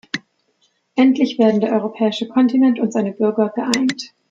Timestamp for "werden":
1.37-1.61